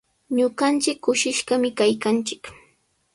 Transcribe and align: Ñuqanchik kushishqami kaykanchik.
Ñuqanchik 0.37 0.97
kushishqami 1.03 1.69
kaykanchik. 1.77 2.43